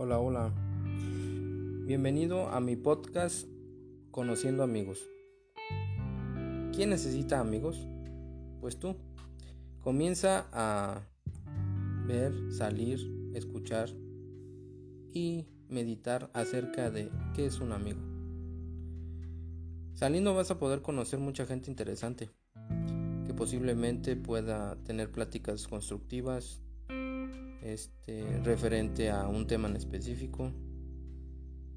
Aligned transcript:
Hola, 0.00 0.20
hola. 0.20 0.54
Bienvenido 1.84 2.50
a 2.50 2.60
mi 2.60 2.76
podcast 2.76 3.48
Conociendo 4.12 4.62
amigos. 4.62 5.04
¿Quién 6.72 6.90
necesita 6.90 7.40
amigos? 7.40 7.84
Pues 8.60 8.78
tú. 8.78 8.94
Comienza 9.82 10.46
a 10.52 11.00
ver, 12.06 12.32
salir, 12.52 13.00
escuchar 13.34 13.88
y 15.12 15.48
meditar 15.68 16.30
acerca 16.32 16.92
de 16.92 17.10
qué 17.34 17.46
es 17.46 17.58
un 17.58 17.72
amigo. 17.72 17.98
Saliendo 19.94 20.32
vas 20.32 20.52
a 20.52 20.60
poder 20.60 20.80
conocer 20.80 21.18
mucha 21.18 21.44
gente 21.44 21.72
interesante 21.72 22.30
que 23.26 23.34
posiblemente 23.34 24.14
pueda 24.14 24.76
tener 24.84 25.10
pláticas 25.10 25.66
constructivas 25.66 26.62
este, 27.72 28.24
referente 28.44 29.10
a 29.10 29.28
un 29.28 29.46
tema 29.46 29.68
en 29.68 29.76
específico. 29.76 30.52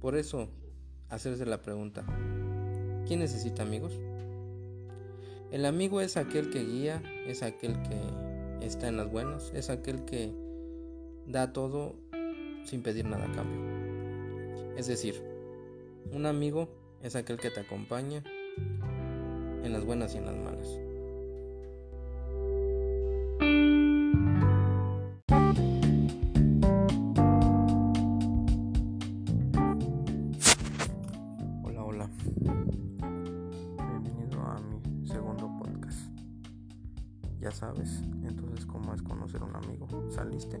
Por 0.00 0.16
eso, 0.16 0.48
hacerse 1.08 1.44
la 1.46 1.62
pregunta, 1.62 2.04
¿quién 3.06 3.20
necesita 3.20 3.62
amigos? 3.62 3.98
El 5.50 5.66
amigo 5.66 6.00
es 6.00 6.16
aquel 6.16 6.50
que 6.50 6.64
guía, 6.64 7.02
es 7.26 7.42
aquel 7.42 7.74
que 7.82 8.64
está 8.64 8.88
en 8.88 8.96
las 8.96 9.10
buenas, 9.10 9.50
es 9.54 9.68
aquel 9.68 10.04
que 10.04 10.32
da 11.26 11.52
todo 11.52 11.96
sin 12.64 12.82
pedir 12.82 13.06
nada 13.06 13.24
a 13.24 13.32
cambio. 13.32 13.60
Es 14.76 14.86
decir, 14.86 15.20
un 16.12 16.26
amigo 16.26 16.68
es 17.02 17.16
aquel 17.16 17.38
que 17.38 17.50
te 17.50 17.60
acompaña 17.60 18.22
en 19.64 19.72
las 19.72 19.84
buenas 19.84 20.14
y 20.14 20.18
en 20.18 20.26
las 20.26 20.36
malas. 20.36 20.89
Ya 37.40 37.50
sabes, 37.50 38.02
entonces 38.22 38.66
cómo 38.66 38.92
es 38.92 39.02
conocer 39.02 39.40
a 39.40 39.46
un 39.46 39.56
amigo. 39.56 39.86
¿Saliste? 40.10 40.60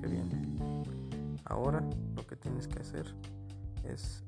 Qué 0.00 0.06
bien. 0.08 0.28
Ahora 1.44 1.80
lo 2.16 2.26
que 2.26 2.34
tienes 2.34 2.66
que 2.66 2.80
hacer 2.80 3.06
es 3.84 4.24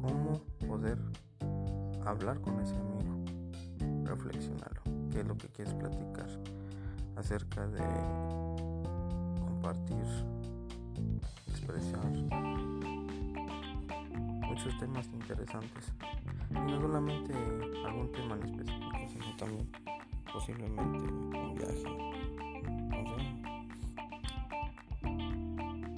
cómo 0.00 0.42
poder 0.66 0.98
hablar 2.04 2.40
con 2.40 2.58
ese 2.60 2.74
amigo. 2.74 3.24
Reflexionarlo. 4.04 4.82
¿Qué 5.12 5.20
es 5.20 5.26
lo 5.26 5.36
que 5.36 5.48
quieres 5.48 5.74
platicar? 5.74 6.28
Acerca 7.16 7.66
de 7.68 7.84
compartir, 9.46 10.04
expresar 11.46 12.10
muchos 14.40 14.76
temas 14.78 15.06
interesantes. 15.06 15.92
Y 16.50 16.54
no 16.54 16.80
solamente 16.80 17.32
algún 17.86 18.10
tema 18.10 18.34
en 18.34 18.42
específico, 18.42 18.98
sino 19.08 19.36
también 19.36 19.70
posiblemente 20.32 21.04
un 21.04 21.54
viaje. 21.54 21.84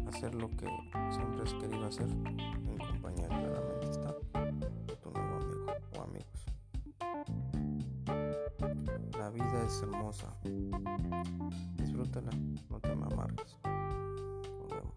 Hacer 0.08 0.34
lo 0.34 0.48
que 0.50 0.66
siempre 1.10 1.42
has 1.42 1.54
querido 1.54 1.86
hacer 1.86 2.08
en 2.08 2.78
compañía 2.78 3.28
claramente 3.28 3.90
está 3.90 4.14
tu 5.02 5.10
nuevo 5.10 5.36
amigo 5.36 5.66
o 5.96 6.02
amigos. 6.02 6.46
La 9.18 9.30
vida 9.30 9.64
es 9.66 9.82
hermosa. 9.82 10.36
Disfrútala, 11.76 12.30
no 12.70 12.80
te 12.80 12.94
me 12.94 13.06
amargues. 13.06 13.56
Nos 14.60 14.68
vemos. 14.70 14.94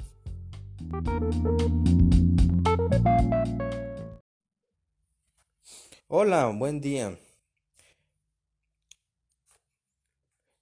Hola, 6.08 6.48
buen 6.48 6.80
día. 6.82 7.18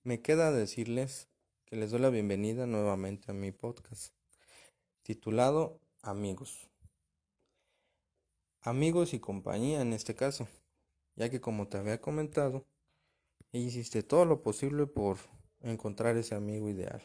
Me 0.05 0.21
queda 0.21 0.51
decirles 0.51 1.29
que 1.65 1.75
les 1.75 1.89
doy 1.89 1.99
la 1.99 2.11
bienvenida 2.11 2.67
nuevamente 2.67 3.31
a 3.31 3.33
mi 3.33 3.51
podcast, 3.51 4.13
titulado 5.01 5.81
Amigos. 6.03 6.69
Amigos 8.61 9.15
y 9.15 9.19
compañía 9.19 9.81
en 9.81 9.93
este 9.93 10.13
caso, 10.13 10.47
ya 11.15 11.31
que 11.31 11.41
como 11.41 11.69
te 11.69 11.79
había 11.79 12.01
comentado, 12.01 12.67
hiciste 13.51 14.03
todo 14.03 14.25
lo 14.25 14.43
posible 14.43 14.85
por 14.85 15.17
encontrar 15.61 16.17
ese 16.17 16.35
amigo 16.35 16.69
ideal, 16.69 17.01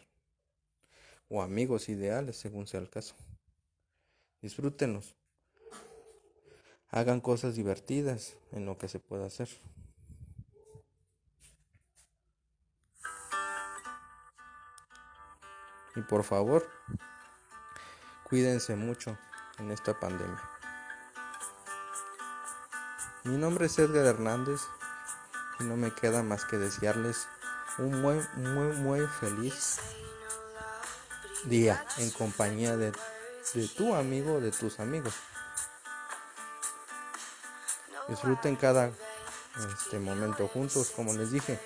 o 1.30 1.40
amigos 1.40 1.88
ideales 1.88 2.36
según 2.36 2.66
sea 2.66 2.80
el 2.80 2.90
caso. 2.90 3.14
Disfrútenlos. 4.42 5.16
Hagan 6.90 7.22
cosas 7.22 7.56
divertidas 7.56 8.36
en 8.52 8.66
lo 8.66 8.76
que 8.76 8.88
se 8.88 9.00
pueda 9.00 9.24
hacer. 9.24 9.48
Y 15.96 16.02
por 16.02 16.24
favor, 16.24 16.68
cuídense 18.24 18.76
mucho 18.76 19.18
en 19.58 19.70
esta 19.70 19.98
pandemia. 19.98 20.40
Mi 23.24 23.36
nombre 23.36 23.66
es 23.66 23.78
Edgar 23.78 24.06
Hernández 24.06 24.60
y 25.58 25.64
no 25.64 25.76
me 25.76 25.92
queda 25.92 26.22
más 26.22 26.44
que 26.44 26.56
desearles 26.56 27.26
un 27.78 28.00
muy, 28.00 28.20
muy, 28.36 28.76
muy 28.76 29.06
feliz 29.06 29.78
día 31.44 31.84
en 31.98 32.10
compañía 32.10 32.76
de, 32.76 32.92
de 33.54 33.68
tu 33.68 33.94
amigo 33.94 34.40
de 34.40 34.52
tus 34.52 34.80
amigos. 34.80 35.14
Disfruten 38.08 38.56
cada 38.56 38.90
este 39.76 39.98
momento 39.98 40.48
juntos, 40.48 40.90
como 40.90 41.12
les 41.12 41.30
dije. 41.30 41.58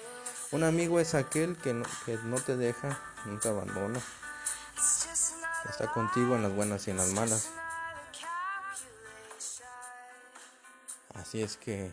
Un 0.55 0.63
amigo 0.63 1.01
es 1.01 1.17
aquel 1.17 1.57
que 1.57 1.75
no, 1.75 1.85
que 2.07 2.17
no 2.17 2.37
te 2.37 2.57
deja, 2.57 2.97
no 3.25 3.41
te 3.41 3.49
abandona. 3.49 4.01
Está 5.69 5.91
contigo 5.91 6.37
en 6.37 6.45
las 6.45 6.53
buenas 6.53 6.87
y 6.87 6.93
en 6.93 6.97
las 6.97 7.09
malas. 7.09 7.51
Así 11.13 11.43
es 11.43 11.57
que 11.57 11.91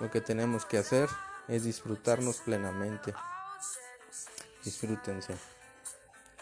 lo 0.00 0.10
que 0.10 0.20
tenemos 0.20 0.64
que 0.64 0.78
hacer 0.78 1.08
es 1.46 1.62
disfrutarnos 1.62 2.38
plenamente. 2.38 3.14
Disfrútense. 4.64 5.38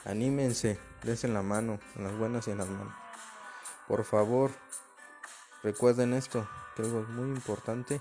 Anímense, 0.07 0.81
desen 1.03 1.35
la 1.35 1.43
mano 1.43 1.79
en 1.97 2.05
las 2.05 2.17
buenas 2.17 2.49
y 2.49 2.53
en 2.53 2.59
las 2.59 2.69
malas. 2.69 2.95
Por 3.87 4.05
favor, 4.05 4.53
recuerden 5.63 6.15
esto, 6.15 6.49
que 6.75 6.81
algo 6.81 7.03
es 7.03 7.09
muy 7.09 7.29
importante. 7.29 8.01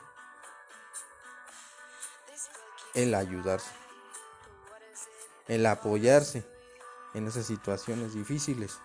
El 2.94 3.14
ayudarse. 3.14 3.72
El 5.48 5.66
apoyarse 5.66 6.44
en 7.14 7.28
esas 7.28 7.46
situaciones 7.46 8.14
difíciles. 8.14 8.80